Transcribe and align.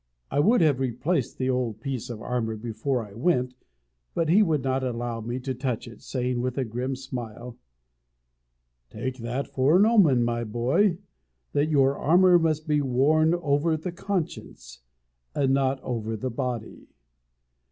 I 0.31 0.39
would 0.39 0.61
have 0.61 0.79
replaced 0.79 1.37
the 1.37 1.51
old 1.51 1.79
piece 1.79 2.09
of 2.09 2.23
armour 2.23 2.55
before 2.55 3.05
I 3.05 3.13
went, 3.13 3.53
but 4.15 4.29
he 4.29 4.41
would 4.41 4.63
not 4.63 4.83
allow 4.83 5.21
me 5.21 5.39
to 5.41 5.53
touch 5.53 5.87
it, 5.87 6.01
saying, 6.01 6.41
with 6.41 6.57
a 6.57 6.65
grim 6.65 6.95
smile, 6.95 7.59
"Take 8.89 9.17
that 9.19 9.47
for 9.47 9.77
an 9.77 9.85
omen, 9.85 10.23
my 10.23 10.43
boy, 10.43 10.97
that 11.53 11.69
your 11.69 11.95
armour 11.95 12.39
must 12.39 12.67
be 12.67 12.81
worn 12.81 13.35
over 13.35 13.77
the 13.77 13.91
conscience, 13.91 14.79
and 15.35 15.53
not 15.53 15.79
over 15.83 16.17
the 16.17 16.31
body. 16.31 16.87